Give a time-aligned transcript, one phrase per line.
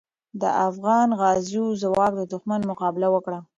[0.41, 3.39] د افغان غازیو ځواک د دښمن مقابله وکړه.